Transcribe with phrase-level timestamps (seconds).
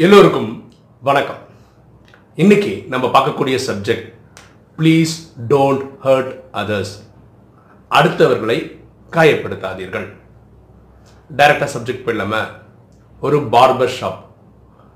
[0.00, 1.36] எல்லோருக்கும் வணக்கம்.
[2.34, 4.14] இன்னைக்கு நம்ம பார்க்கக்கூடிய subject
[4.76, 5.14] please
[5.48, 6.94] don't hurt others
[7.90, 8.80] அடுத்தவர்களை
[9.10, 10.06] காயப்படுத்தாதீர்கள்.
[11.36, 12.46] டைரக்டாக சப்ஜெக்ட் போயிடலாம?
[13.20, 14.18] ஒரு பார்பர் ஷாப்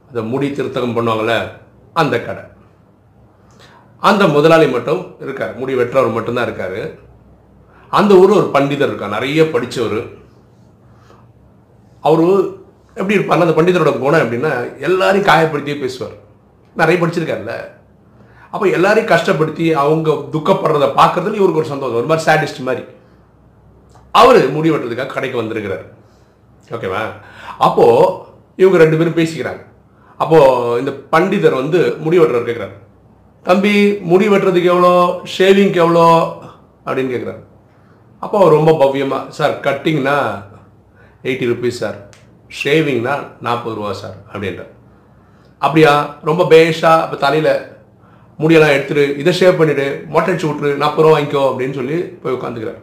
[0.08, 1.52] அதை முடி திருத்தகம் பண்ணுவாங்கள
[1.92, 2.44] அந்த கடை.
[3.98, 5.56] அந்த முதலாளி மட்டும் இருக்கார்.
[5.56, 6.98] முடி வெட்டுறவர் மட்டும்தான் இருக்கார்.
[7.88, 9.08] அந்த ஊர் ஒரு பண்டிதர் இருக்கார்.
[9.08, 10.06] நிறைய படித்தவர்
[12.00, 12.60] அவர்
[12.94, 16.14] எப்படி இருப்பார் அந்த பண்டிதரோட குணம் எப்படின்னா எல்லாரையும் காயப்படுத்தியே பேசுவார்.
[16.76, 17.54] நிறைய படிச்சிருக்காருல்ல.
[18.50, 21.94] அப்போ எல்லாரையும் கஷ்டப்படுத்தி அவங்க துக்கப்படுறத பார்க்கறதுல இவருக்கு ஒரு சந்தோஷம்.
[21.94, 22.84] ஒரு மாதிரி சேடிஸ்ட் மாதிரி.
[24.10, 25.84] அவர் முடி வெட்டுறதுக்காக கடைக்கு வந்திருக்கிறார்.
[26.70, 27.02] ஓகேவா?
[27.58, 28.14] அப்போது
[28.56, 29.64] இவங்க ரெண்டு பேரும் பேசிக்கிறாங்க.
[30.16, 32.76] அப்போது இந்த பண்டிதர் வந்து முடி வெட்டுறவர் கேட்குறாரு
[33.42, 35.20] தம்பி முடி வெட்டுறதுக்கு எவ்வளோ?
[35.38, 36.32] ஷேவிங்க்கு எவ்வளோ?
[36.86, 37.42] அப்படின்னு கேட்குறாரு
[38.18, 40.42] அப்போ அவர் ரொம்ப பவ்யமாக சார் கட்டிங்னா
[41.22, 42.11] எயிட்டி ருபீஸ் சார்.
[42.52, 44.62] ஷேவிங்னா நாற்பது ரூபா சார் அப்படின்ற
[45.62, 45.92] அப்படியா?
[46.22, 47.52] ரொம்ப பேஷாக இப்போ தலையில்
[48.38, 52.80] முடியெல்லாம் எடுத்துட்டு இதை ஷேவ் பண்ணிவிடு மொட்டை அடிச்சு விட்ரு நாற்பது ரூபா வாங்கிக்கோ அப்படின்னு சொல்லி போய் உட்காந்துக்கிறார்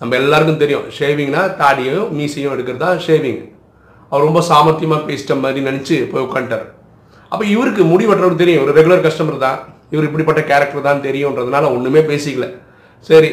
[0.00, 3.40] நம்ம எல்லாருக்கும் தெரியும் ஷேவிங்னா தாடியும் மீசையும் எடுக்கிறது தான் ஷேவிங்
[4.12, 6.66] அவர் ரொம்ப சாமர்த்தியமாக பேசிட்ட மாதிரி நினச்சி போய் உட்காந்துட்டார்
[7.32, 9.58] அப்போ இவருக்கு முடி வெட்டுறவர் தெரியும் ஒரு ரெகுலர் கஸ்டமர் தான்.
[9.92, 12.46] இவர் இப்படிப்பட்ட கேரக்டர் தான் தெரியுன்றதுனால ஒன்றுமே பேசிக்கல.
[13.08, 13.30] சரி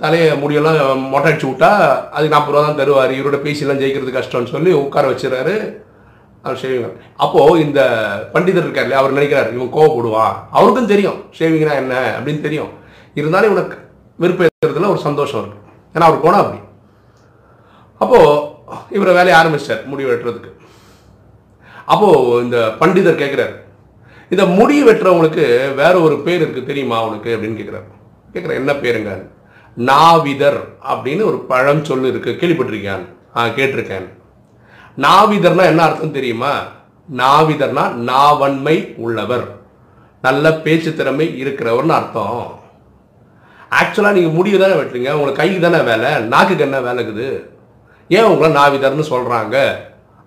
[0.00, 0.78] தலையை முடியெல்லாம்
[1.12, 1.70] மொட்டை அடிச்சு விட்டா
[2.14, 3.12] அதுக்கு நாற்பது ரூபா தான் தருவார்.
[3.18, 5.54] இவரோட பேசியெல்லாம் ஜெயிக்கிறது கஷ்டம்னு சொல்லி உட்கார வச்சிடறாரு.
[6.44, 7.80] அவர் ஷேவிங் அப்போது இந்த
[8.34, 10.36] பண்டிதர் இருக்கார் இல்லையா அவர் நினைக்கிறார் இவன் கோவப்படுவான்.
[10.56, 12.70] அவருக்கும் தெரியும் ஷேவிங்னா என்ன அப்படின்னு தெரியும்.
[13.20, 13.76] இருந்தாலும் இவனுக்கு
[14.22, 15.58] விருப்பம் இருக்கிறதுல ஒரு சந்தோஷம் இருக்கு.
[15.94, 16.60] ஏன்னா அவர் போனால் அப்படி.
[18.00, 18.30] அப்போது
[18.96, 20.52] இவரை வேலையை ஆரம்பிச்சிட்டார் முடி வெட்டுறதுக்கு.
[21.92, 23.54] அப்போது இந்த பண்டிதர் கேட்குறாரு
[24.32, 25.46] இந்த முடி வெட்டுறவங்களுக்கு
[25.80, 27.88] வேற ஒரு பேர் இருக்குது தெரியுமா அவனுக்கு அப்படின்னு கேட்குறாரு
[28.34, 29.12] கேட்குறேன் என்ன பேருங்க
[29.76, 32.30] நாவிதர் அப்படின்னு ஒரு பழம் சொல்லு இருக்கு.
[32.30, 33.04] கேள்விப்பட்டிருக்கேன்
[33.36, 34.08] ஆ கேட்டிருக்கேன்.
[34.98, 36.62] நாவிதர்னா என்ன அர்த்தம் தெரியுமா?
[37.16, 39.44] நாவிதர்னா நாவன்மை உள்ளவர்.
[40.22, 42.58] நல்ல பேச்சு திறமை இருக்கிறவர்னு அர்த்தம்.
[43.70, 45.12] ஆக்சுவலாக நீங்கள் முடிவு தானே வெட்டுறீங்க?
[45.12, 46.10] உங்களுக்கு கைக்கு தானே வேலை?
[46.22, 47.44] நாக்குக்கு என்ன வேலை இருக்குது?
[48.08, 49.72] ஏன் உங்களை நாவிதர்னு சொல்கிறாங்க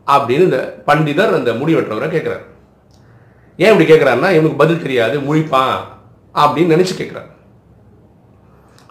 [0.08, 2.46] அப்படின்னு இந்த பண்டிதர் அந்த முடி வெட்டுறவரை கேட்குறாரு
[3.58, 5.76] ஏன் இப்படி கேட்குறாருன்னா இவனுக்கு பதில் தெரியாது முழிப்பான்
[6.34, 7.32] அப்படின்னு நினச்சி கேட்குறாரு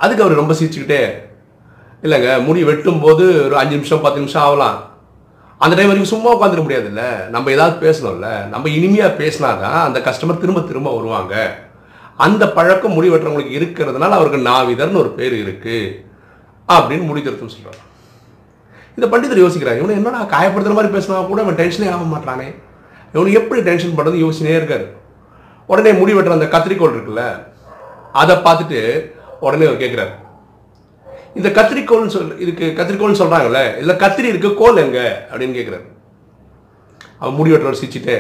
[0.02, 1.02] அதுக்கு அவர் ரொம்ப சிரிச்சுக்கிட்டே
[2.04, 4.78] இல்லைங்க முடி வெட்டும் போது ஒரு அஞ்சு நிமிஷம் பத்து நிமிஷம் ஆகலாம்.
[5.62, 7.02] அந்த டைம் வரைக்கும் சும்மா உட்காந்துட முடியாதுல்ல.
[7.34, 8.28] நம்ம ஏதாவது பேசணும்ல.
[8.52, 11.34] நம்ம இனிமையாக பேசினா தான் அந்த கஸ்டமர் திரும்ப திரும்ப வருவாங்க.
[12.24, 15.76] அந்த பழக்கம் முடி வெட்டுறவங்களுக்கு இருக்கிறதுனால அவருக்கு நாவிதர்னு ஒரு பேர் இருக்கு
[16.68, 17.80] அப்படின்னு முடி திருத்தம் சொல்கிறார்
[18.96, 19.78] இந்த பண்டிதர் யோசிக்கிறார்.
[19.82, 22.48] என்ன என்னடா காயப்படுத்துற மாதிரி பேசினா கூட அவன் டென்ஷனே ஆக மாட்டானே
[23.14, 24.86] இவனு எப்படி டென்ஷன் பண்ணுறது யோசிச்சுனே இருக்காரு.
[25.72, 27.24] உடனே முடி வெட்டுற அந்த கத்திரிக்கோள் இருக்குல்ல
[28.20, 28.80] அதை பார்த்துட்டு
[29.42, 30.12] உடனே அவர் கேட்குறாரு
[31.38, 34.98] இந்த கத்திரிக்கோள்னு சொல் இதுக்கு கத்திரிக்கோள்னு சொல்கிறாங்கல்ல இதில் கத்திரி இருக்கு கோல் எங்க?
[35.30, 35.86] அப்படின்னு கேட்குறாரு
[37.20, 38.16] அவன் முடி வெட்டுறவர் சிரிச்சிட்டே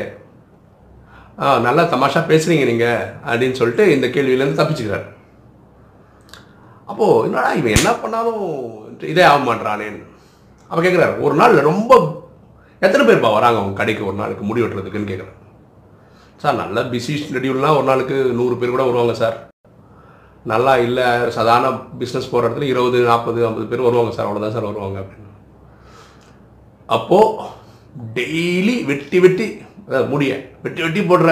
[1.38, 5.06] ஆ நல்லா தமாஷா பேசுகிறீங்க நீங்கள் அப்படின்னு சொல்லிட்டு இந்த கேள்வியிலேருந்து தப்பிச்சுக்கிறார்.
[6.88, 8.42] அப்போது என்னடா இவன் என்ன பண்ணாலும்
[9.12, 10.02] இதே ஆக மாட்டானேன்னு
[10.70, 11.92] அப்போ கேட்குறாரு ஒரு நாள் ரொம்ப
[12.82, 15.10] எத்தனை பேர்ப்பா வராங்க அவங்க கடைக்கு ஒரு நாளுக்கு முடி வெட்டுறதுக்குன்னு?
[15.10, 15.38] கேட்குறேன்
[16.40, 19.36] சார் நல்ல பிஸி ஷெடியூல்னால் ஒரு நாளுக்கு நூறு பேர் கூட வருவாங்க சார்.
[20.50, 21.04] நல்லா இல்லை
[21.36, 21.68] சாதாரண
[22.00, 24.28] பிஸ்னஸ் போகிற இடத்துல இருபது நாற்பது ஐம்பது பேர் வருவாங்க சார்.
[24.28, 25.28] அவ்வளோதான் சார் வருவாங்க அப்படின்னு.
[26.96, 27.48] அப்போது
[28.16, 29.46] டெய்லி வெட்டி வெட்டி
[30.12, 30.32] முடிய
[30.64, 31.30] வெட்டி வெட்டி போடுற.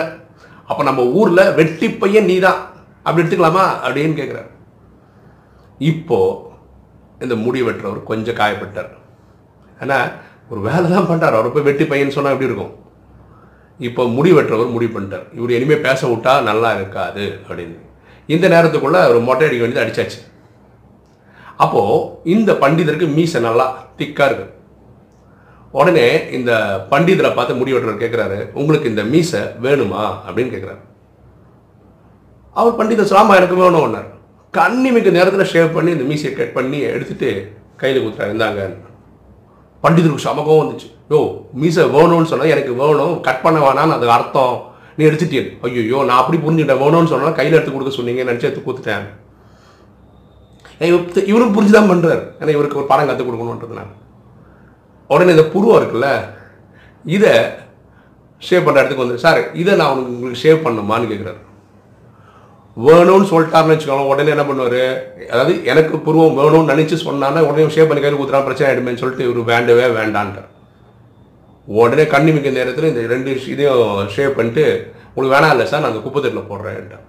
[0.70, 2.60] அப்போ நம்ம ஊரில் வெட்டி பையன் நீ தான்
[3.04, 3.64] அப்படி எடுத்துக்கலாமா?
[3.86, 4.50] அப்படின்னு கேட்குறாரு
[5.90, 6.18] இப்போ
[7.24, 8.90] இந்த முடி வெட்டுறவர் கொஞ்சம் காயப்பட்டார்.
[9.82, 9.98] ஏன்னா
[10.52, 12.74] ஒரு வேலை தான் பண்ணுறார் அவர் போய் வெட்டி பையன் சொன்னால் எப்படி இருக்கும்?
[13.88, 15.28] இப்போ முடி வெட்டுறவர் முடி பண்ணிட்டார்.
[15.38, 17.78] இவர் இனிமேல் பேச விட்டா நல்லா இருக்காது அப்படின்னு.
[18.34, 20.18] இந்த நேரத்துக்குள்ளே ஒரு மொட்டை அடிக்க வேண்டியது அடிச்சாச்சு.
[21.64, 22.04] அப்போது
[22.34, 23.66] இந்த பண்டிதருக்கு மீசை நல்லா
[23.98, 24.46] திக்காக இருக்கு.
[25.78, 26.52] உடனே இந்த
[26.92, 27.72] பண்டிதரை பார்த்து முடி
[28.04, 30.04] கேட்குறாரு உங்களுக்கு இந்த மீசை வேணுமா?
[30.26, 30.82] அப்படின்னு கேட்குறாரு
[32.60, 34.08] அவர் பண்டிதர் சாமா எனக்கு வேணும் ஒன்றார்
[34.54, 37.30] கண்ணிமிக்க நேரத்தில் ஷேவ் பண்ணி இந்த மீசையை கட் பண்ணி எடுத்துகிட்டு
[37.82, 38.62] கையில் கொடுத்துறாரு இருந்தாங்க
[39.84, 40.88] பண்டிதருக்கு சமகம் வந்துச்சு.
[41.10, 41.20] யோ
[41.60, 44.56] மீசை வேணும்னு சொன்னால் எனக்கு வேணும் கட் பண்ண வேணான்னு அது அர்த்தம்.
[44.96, 48.22] நீ எடுத்துட்டேன் ஐயோ நான் அப்படி புரிஞ்சுட்டேன் வேணும்னு சொன்னால் கையில் எடுத்து கொடுக்க சொன்னீங்க.
[48.30, 49.06] நினச்சி எடுத்து கொடுத்துட்டேன்.
[51.30, 53.88] இவரும் புரிஞ்சு தான் பண்ணுறாரு ஏன்னா இவருக்கு ஒரு படம் கற்றுக் கொடுக்கணுன்றதுனால.
[55.14, 56.08] உடனே இந்த புருவம் இருக்குல்ல
[57.16, 57.32] இதை
[58.48, 61.40] ஷேவ் பண்ணுற இடத்துக்கு வந்து சார் இதை நான் உனக்கு உங்களுக்கு ஷேவ் பண்ணுமான்னு கேட்குறாரு
[62.86, 64.10] வேணும்னு சொல்லிட்டாருன்னு வச்சுக்கோங்க.
[64.12, 64.82] உடனே என்ன பண்ணுவார்?
[65.32, 69.50] அதாவது எனக்கு புருவம் வேணும்னு நினச்சி சொன்னான்னா உடனே ஷேவ் பண்ணி கையில் ஊத்துறா பிரச்சனை ஆகிடுமேன்னு சொல்லிட்டு இவர்
[69.52, 70.49] வேண்டவே வேண்டான்ட்டார்.
[71.78, 74.64] உடனே கண்ணி மிக்க நேரத்தில் இந்த ரெண்டு இதையும் ஷேவ் பண்ணிட்டு
[75.14, 77.06] உங்களுக்கு வேணாம் இல்லை சார் நான் அந்த குப்பை தட்டில் போடுறேன்ட்டார்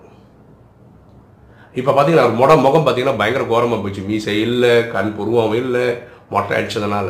[1.80, 4.02] இப்போ பார்த்தீங்கன்னா முட முகம் பார்த்தீங்கன்னா பயங்கர கோரமாக போச்சு.
[4.10, 5.86] மீசை இல்லை கண் புருவம் இல்லை
[6.34, 7.10] மொட்டை அடித்ததுனால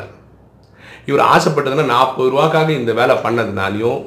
[1.09, 3.99] இவர் ஆசைப்பட்டதுன்னா நாற்பது ரூபாக்காக இந்த வேலை பண்ணதுனாலையும்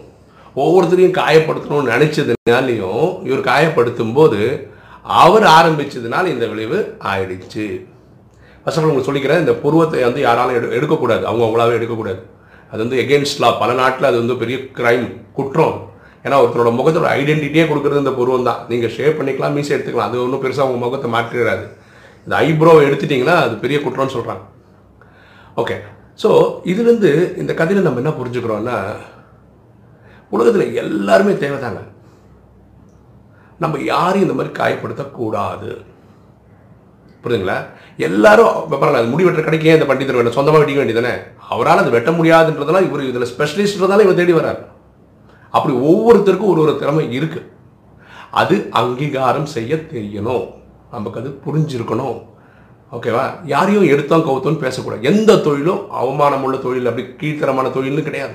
[0.62, 4.40] ஒவ்வொருத்தரையும் காயப்படுத்தணும்னு நினச்சதுனாலையும் இவர் காயப்படுத்தும் போது
[5.22, 6.78] அவர் ஆரம்பித்ததுனால இந்த விளைவு
[7.12, 7.66] ஆயிடுச்சு.
[8.60, 11.24] ஃபர்ஸ்ட் ஆஃப் ஆல் உங்களுக்கு சொல்லிக்கிறேன் இந்த புருவத்தை வந்து யாராலும் எடு எடுக்கக்கூடாது.
[11.30, 12.22] அவங்க அவங்களாவே எடுக்கக்கூடாது.
[12.74, 15.06] அது வந்து எகெயின்ஸ்ட் லா பல நாட்டில் அது வந்து பெரிய கிரைம்
[15.38, 15.76] குற்றம்.
[16.24, 18.60] ஏன்னா ஒருத்தரோட முகத்தோட ஐடென்டிட்டியே கொடுக்குறது இந்த புருவம் தான்.
[18.70, 20.10] நீங்கள் ஷேப் பண்ணிக்கலாம் மீசை எடுத்துக்கலாம்.
[20.10, 21.64] அது ஒன்றும் பெருசாக உங்கள் முகத்தை மாற்றிடாது.
[22.26, 24.44] இந்த ஐப்ரோவை எடுத்துட்டிங்கன்னா அது பெரிய குற்றம்னு சொல்கிறாங்க
[25.62, 25.76] ஓகே
[26.22, 26.30] ஸோ
[26.72, 27.10] இதுலேருந்து
[27.42, 28.76] இந்த கதையில் நம்ம என்ன புரிஞ்சுக்கிறோன்னா
[30.34, 31.82] உலகத்தில் எல்லாருமே தேவைதாங்க.
[33.62, 35.70] நம்ம யாரையும் இந்த மாதிரி காயப்படுத்தக்கூடாது.
[37.24, 37.58] புரியுதுங்களா?
[38.06, 40.36] எல்லாரும் பரவாயில்ல அது முடி வெட்டுற கடைக்கு ஏன் இந்த பண்டிதர் வேணும்.
[40.36, 41.14] சொந்தமாக வெட்டிக்க வேண்டியதானே
[41.54, 44.60] அவரால் அது வெட்ட முடியாதுன்றதெல்லாம் இவர் இதில் ஸ்பெஷலிஸ்ட்ன்றதால இவர் தேடி வரார்
[45.56, 47.50] அப்படி ஒவ்வொருத்தருக்கும் ஒரு ஒரு திறமை இருக்குது
[48.42, 50.46] அது அங்கீகாரம் செய்ய தெரியணும்.
[50.94, 52.16] நமக்கு அது புரிஞ்சிருக்கணும்.
[52.96, 53.26] ஓகேவா?
[53.52, 55.06] யாரையும் எடுத்தோம் கவுத்தோன்னு பேசக்கூடாது.
[55.10, 58.34] எந்த தொழிலும் அவமானம் உள்ள தொழில் அப்படி கீழ்த்தரமான தொழில்னு கிடையாது.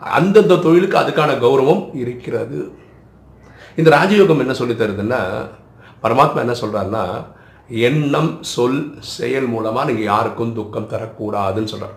[0.00, 2.58] அந்தந்த தொழிலுக்கு அதுக்கான கௌரவம் இருக்கிறது.
[3.76, 5.20] இந்த ராஜயோகம் என்ன சொல்லி தருதுன்னா
[6.02, 7.04] பரமாத்மா என்ன சொல்கிறாருன்னா
[7.88, 8.80] எண்ணம் சொல்
[9.16, 11.96] செயல் மூலமாக நீங்கள் யாருக்கும் துக்கம் தரக்கூடாதுன்னு சொல்கிறார்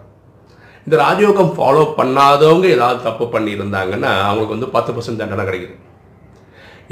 [0.85, 5.75] இந்த ராஜயோகம் ஃபாலோ பண்ணாதவங்க ஏதாவது தப்பு பண்ணியிருந்தாங்கன்னா அவங்களுக்கு வந்து பத்து பர்சன்ட் தண்டனை கிடைக்குது.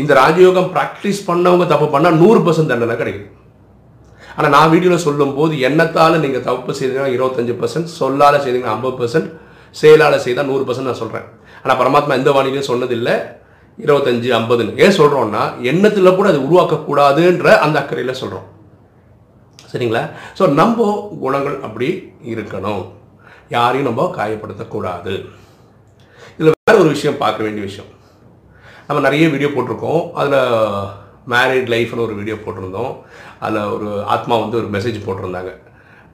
[0.01, 3.27] இந்த ராஜயோகம் ப்ராக்டிஸ் பண்ணவங்க தப்பு பண்ணால் நூறு பர்சன்ட் தண்டனை கிடைக்குது.
[4.38, 9.30] ஆனால் நான் வீடியோவில் சொல்லும்போது எண்ணத்தால் நீங்கள் தப்பு செய்தீங்கன்னா இருபத்தஞ்சு பர்சன்ட் சொல்லால் செய்தீங்கன்னா ஐம்பது பர்சன்ட்
[9.81, 11.30] செயலால் செய்தால் நூறு பர்சன்ட் நான் சொல்கிறேன்
[11.62, 13.16] ஆனால் பரமாத்மா எந்த வாணிலையும் சொன்னதில்லை.
[13.78, 14.75] இருபத்தஞ்சு ஐம்பதுன்னு.
[14.83, 18.45] ஏன் சொல்கிறோன்னா எண்ணத்தில் கூட அது உருவாக்கக்கூடாதுன்ற அந்த அக்கறையில் சொல்கிறோம்
[19.75, 20.04] சரிங்களா?
[20.39, 20.89] ஸோ நம்ம
[21.24, 21.89] குணங்கள் அப்படி
[22.33, 22.83] இருக்கணும்.
[23.57, 25.13] யாரையும் நம்ம காயப்படுத்தக்கூடாது.
[26.38, 27.89] இதில் வேறு ஒரு விஷயம் பார்க்க வேண்டிய விஷயம்.
[28.88, 30.01] நம்ம நிறைய வீடியோ போட்டிருக்கோம்.
[30.22, 30.42] அதில்
[31.33, 32.92] மேரிட் லைஃப்னு ஒரு வீடியோ போட்டிருந்தோம்.
[33.45, 35.51] அதில் ஒரு ஆத்மா வந்து ஒரு மெசேஜ் போட்டிருந்தாங்க.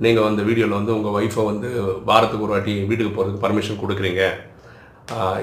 [0.05, 1.69] நீங்கள் வந்து வீடியோவில் வந்து உங்கள் ஒய்ஃபை வந்து
[2.09, 4.21] வாரத்துக்கு ஒரு வாட்டி வீட்டுக்கு போகிறதுக்கு பர்மிஷன் கொடுக்குறீங்க.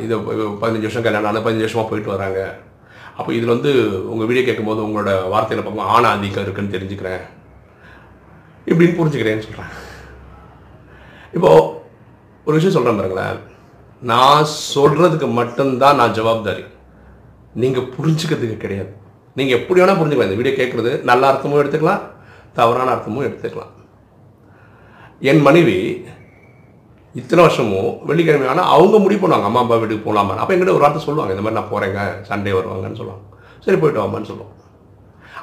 [0.04, 0.16] இதை
[0.62, 2.40] பதினஞ்சு வருஷம் கல்யாணம் ஆனால் பதினஞ்சு வருஷமாக போயிட்டு வராங்க.
[3.18, 3.72] அப்போ இதில் வந்து
[4.12, 7.22] உங்கள் வீடியோ கேட்கும்போது உங்களோட வார்த்தையில் பார்க்கும்போது ஆண் அதிகம் இருக்குன்னு தெரிஞ்சுக்கிறேன்.
[8.70, 9.72] இப்படின்னு புரிஞ்சுக்கிறேன்னு சொல்கிறேன்
[11.36, 11.64] இப்போது
[12.46, 13.38] ஒரு விஷயம் சொல்கிறேன் பாருங்களேன்.
[14.10, 14.44] நான்
[14.74, 16.64] சொல்கிறதுக்கு மட்டும்தான் நான் ஜவாப்தாரி.
[17.62, 18.92] நீங்கள் புரிஞ்சுக்கிறதுக்கு கிடையாது.
[19.38, 20.30] நீங்கள் எப்படி வேணால் புரிஞ்சுக்கலாம்.
[20.30, 22.04] இந்த வீடியோ கேட்குறது நல்ல அர்த்தமும் எடுத்துக்கலாம்
[22.58, 23.72] தவறான அர்த்தமும் எடுத்துக்கலாம்.
[25.30, 25.76] என் மனைவி
[27.20, 29.48] இத்தனை வருஷமும் வெள்ளிக்கிழமை ஆனால் அவங்க முடிவு பண்ணுவாங்க.
[29.50, 31.34] அம்மா அப்பா வீட்டுக்கு போகலாமா அப்போ எங்கிட்ட ஒரு வார்த்தை சொல்லுவாங்க.
[31.34, 32.00] இந்த மாதிரி நான் போகிறேங்க
[32.30, 33.24] சண்டே வருவாங்கன்னு சொல்லுவாங்க.
[33.64, 34.54] சரி போயிட்டு வாமான்னு சொல்லுவோம்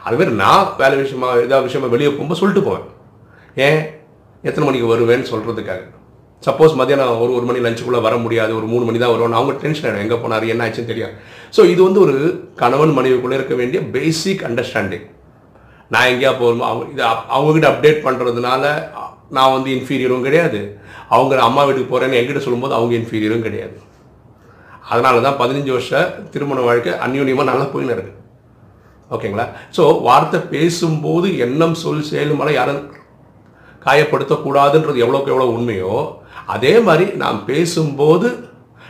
[0.08, 2.86] அதுமாரி நான் வேலை விஷயமா ஏதாவது விஷயமா வெளியே போகும்போது சொல்லிட்டு போவேன்.
[3.58, 3.82] ஏன்
[4.44, 5.84] எத்தனை மணிக்கு வருவேன்னு சொல்கிறதுக்காக
[6.44, 9.86] சப்போஸ் மதியானம் ஒரு ஒரு மணி லஞ்சுக்குள்ளே வர முடியாது ஒரு மூணு மணி தான் வருவோம் அவங்க டென்ஷன்
[9.86, 11.14] ஆகிடும் எங்கே போனார் என்ன ஆச்சுன்னு தெரியாது.
[11.54, 12.16] ஸோ இது வந்து ஒரு
[12.56, 15.06] கணவன் மனைவிக்குள்ளே இருக்க வேண்டிய பேசிக் அண்டர்ஸ்டாண்டிங்
[15.92, 18.64] நான் எங்கேயா போகணுமோ அவங்க இது அப்- அவங்ககிட்ட அப்டேட் பண்ணுறதுனால
[19.30, 20.60] நான் வந்து இன்ஃபீரியரும் கிடையாது.
[21.10, 23.76] அவங்க அம்மா வீட்டுக்கு போகிறேன்னு எங்கிட்ட சொல்லும்போது அவங்க இன்ஃபீரியரும் கிடையாது.
[24.86, 28.14] அதனால தான் பதினஞ்சு வருஷம் திருமண வாழ்க்கை அந்யூன்யமாக நல்லா போயின்னு இருக்கு.
[29.12, 29.46] ஓகேங்களா
[29.78, 32.84] ஸோ வார்த்தை பேசும்போது எண்ணம் சொல் செயலுமெல்லாம் யாரும்
[33.86, 35.94] காயப்படுத்தக்கூடாதுன்றது எவ்வளோக்கு எவ்வளோ உண்மையோ
[36.56, 38.28] அதே மாதிரி நாம் பேசும்போது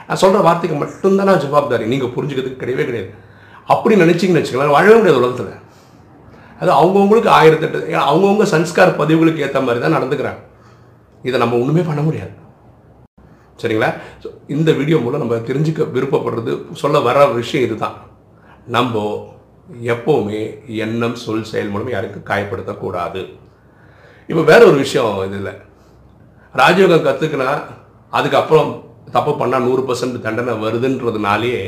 [0.07, 1.85] நான் சொல்கிற வார்த்தைக்கு மட்டும்தான் நான் ஜவாப்தாரி.
[1.91, 3.11] நீங்கள் புரிஞ்சுக்கிறதுக்கு கிடையவே கிடையாது.
[3.73, 5.61] அப்படி நினச்சிங்கன்னு வச்சுக்கலாம் வாழவே முடியாது உலகத்தில்.
[6.61, 10.41] அது அவங்கவுங்களுக்கு ஆயிரத்தெட்டு அவங்கவுங்க சன்ஸ்கார் பதிவுகளுக்கு ஏற்ற மாதிரி தான் நடந்துக்கிறாங்க.
[11.27, 12.33] இதை நம்ம ஒன்றுமே பண்ண முடியாது.
[13.61, 13.89] சரிங்களா?
[14.23, 17.95] ஸோ இந்த வீடியோ மூலம் நம்ம தெரிஞ்சுக்க விருப்பப்படுறது சொல்ல வர விஷயம் இதுதான்.
[18.75, 19.03] நம்ம
[19.93, 20.41] எப்போவுமே
[20.85, 23.21] எண்ணம் சொல் செயல் மூலம் யாருக்கும் காயப்படுத்தக்கூடாது.
[24.29, 25.51] இப்போ வேற ஒரு விஷயம் இதில்.
[26.61, 27.49] ராஜயோகம் கற்றுக்கினா
[28.17, 28.69] அதுக்கப்புறம்
[29.15, 31.59] தப்பு பண்ணால் நூறு பர்சன்ட் தண்டனை வருதுன்றதுனாலேயே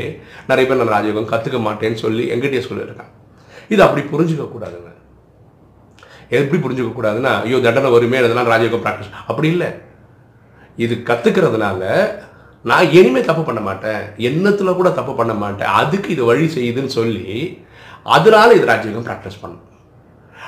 [0.50, 3.12] நிறைய பேர் நான் ராஜயோகம் கற்றுக்க மாட்டேன்னு சொல்லி எங்கிட்டே சொல்லியிருக்கான்
[3.74, 4.92] இது அப்படி புரிஞ்சுக்க கூடாதுங்க.
[6.40, 9.70] எப்படி புரிஞ்சுக்க கூடாதுன்னா ஐயோ தண்டனை வருமே அதெல்லாம் ராஜயோகம் ப்ராக்டிஸ் அப்படி இல்லை.
[10.86, 11.84] இது கற்றுக்கிறதுனால
[12.70, 14.02] நான் இனிமேல் தப்பு பண்ண மாட்டேன்.
[14.30, 15.72] எண்ணத்தில் கூட தப்பு பண்ண மாட்டேன்.
[15.82, 17.26] அதுக்கு இது வழி செய்யுதுன்னு சொல்லி
[18.16, 19.64] அதனால இது ராஜயோகம் ப்ராக்டிஸ் பண்ணும்.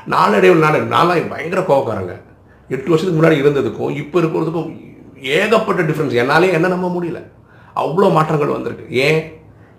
[0.05, 2.15] நாளடைவில் நாள் நாளாக பயங்கர கோவக்காரங்க.
[2.69, 4.69] எட்டு வருஷத்துக்கு முன்னாடி இருந்ததுக்கும் இப்போ இருக்கிறதுக்கும்
[5.37, 7.21] ஏகப்பட்ட டிஃப்ரென்ஸ் என்னாலே என்ன நம்ப முடியல.
[7.75, 8.85] அவ்வளோ மாற்றங்கள் வந்திருக்கு.
[9.05, 9.19] ஏன்?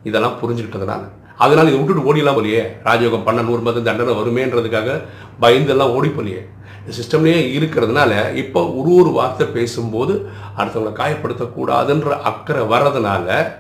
[0.09, 1.03] இதெல்லாம் புரிஞ்சுக்கிட்டதுனால.
[1.45, 2.63] அதனால் இதை விட்டுட்டு ஓடிலாம் போலியே.
[2.85, 5.01] ராஜயோகம் பண்ண நூறு மதம் தண்டனை வருமேன்றதுக்காக
[5.41, 6.43] பயந்தெல்லாம் ஓடி போலியே.
[6.81, 13.57] இந்த சிஸ்டம்லேயே இருக்கிறதுனால இப்போ ஒரு ஒரு வார்த்தை பேசும்போது அடுத்தவங்களை காயப்படுத்தக்கூடாதுன்ற அக்கறை வர்றதுனால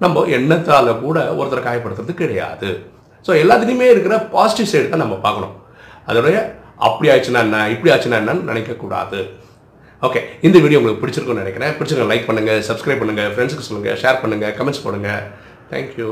[0.00, 2.70] நம்ம எண்ணத்தால் கூட ஒருத்தரை காயப்படுத்துறது கிடையாது.
[3.26, 5.54] ஸோ எல்லாத்துலேயுமே இருக்கிற பாசிட்டிவ் சைடு தான் நம்ம பார்க்கணும்.
[6.10, 6.38] அதோடைய
[6.88, 9.20] அப்படி ஆச்சுன்னா என்ன இப்படி ஆச்சுன்னா என்னன்னு நினைக்கக்கூடாது.
[10.06, 11.72] ஓகே இந்த வீடியோ உங்களுக்கு பிடிச்சிருக்கும்னு நினைக்கிறேன்.
[11.78, 15.10] பிடிச்சிருக்க லைக் பண்ணுங்கள் சப்ஸ்கிரைப் பண்ணுங்கள் ஃப்ரெண்ட்ஸுக்கு சொல்லுங்கள் ஷேர் பண்ணுங்கள் கமெண்ட்ஸ் போடுங்க.
[15.72, 16.10] தேங்க்யூ